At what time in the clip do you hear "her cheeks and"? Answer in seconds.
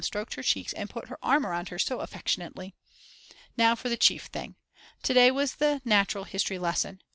0.33-0.89